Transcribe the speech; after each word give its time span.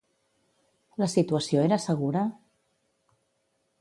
La 1.03 1.09
situació 1.15 1.67
era 1.67 1.79
segura? 1.85 2.27